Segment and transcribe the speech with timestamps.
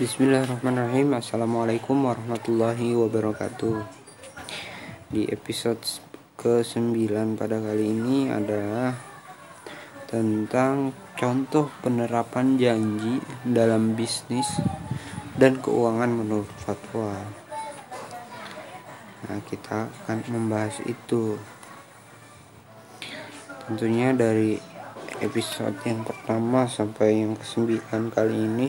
[0.00, 1.12] Bismillahirrahmanirrahim.
[1.12, 3.84] Assalamualaikum warahmatullahi wabarakatuh.
[5.12, 5.76] Di episode
[6.40, 7.04] ke-9
[7.36, 8.96] pada kali ini adalah
[10.08, 14.48] Tentang contoh penerapan janji dalam bisnis
[15.36, 17.20] dan keuangan menurut fatwa.
[19.28, 21.36] Nah kita akan membahas itu.
[23.68, 24.56] Tentunya dari
[25.20, 27.84] episode yang pertama sampai yang ke-9
[28.16, 28.68] kali ini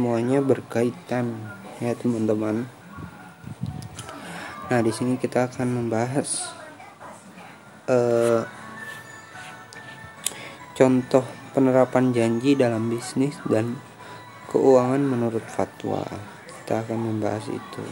[0.00, 1.36] semuanya berkaitan
[1.76, 2.64] ya teman-teman.
[4.72, 6.56] Nah di sini kita akan membahas
[7.84, 8.40] uh,
[10.72, 11.20] contoh
[11.52, 13.76] penerapan janji dalam bisnis dan
[14.48, 16.00] keuangan menurut fatwa.
[16.48, 17.84] Kita akan membahas itu.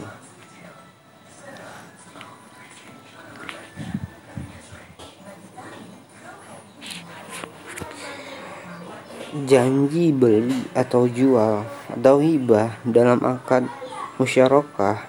[9.29, 11.61] Janji beli atau jual
[11.93, 13.69] atau hibah dalam akad
[14.17, 15.05] musyarakah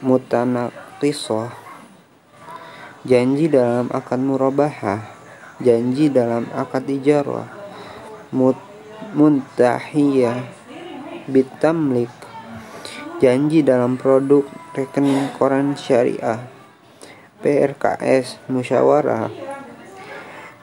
[0.00, 1.52] mutanaqisah
[3.04, 5.04] janji dalam akad murabahah
[5.60, 7.52] janji dalam akad ijarah
[8.32, 8.56] mut,
[9.12, 10.48] muntahiyah
[11.28, 12.12] bitamlik
[13.20, 16.40] janji dalam produk rekening koran syariah
[17.44, 19.53] PRKS musyawarah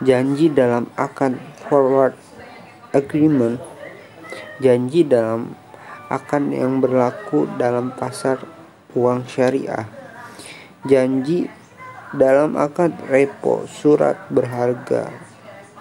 [0.01, 1.37] janji dalam akad
[1.69, 2.17] forward
[2.89, 3.61] agreement,
[4.57, 5.53] janji dalam
[6.09, 8.41] akad yang berlaku dalam pasar
[8.97, 9.85] uang syariah,
[10.89, 11.47] janji
[12.11, 15.13] dalam akad repo surat berharga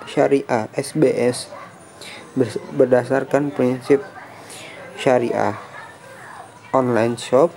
[0.07, 1.51] syariah SBS
[2.77, 4.05] berdasarkan prinsip
[4.95, 5.59] syariah
[6.71, 7.51] online shop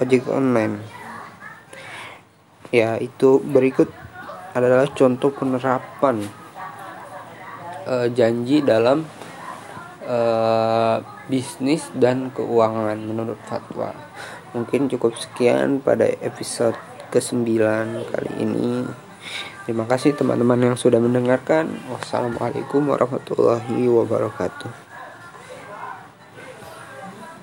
[0.00, 0.80] ojek online.
[2.72, 3.92] Ya itu berikut
[4.52, 6.24] adalah contoh penerapan
[7.88, 9.04] uh, janji dalam
[10.04, 13.96] uh, bisnis dan keuangan menurut fatwa.
[14.52, 16.76] Mungkin cukup sekian pada episode
[17.08, 17.48] ke-9
[18.12, 18.84] kali ini.
[19.62, 21.70] Terima kasih teman-teman yang sudah mendengarkan.
[21.88, 24.91] Wassalamualaikum warahmatullahi wabarakatuh.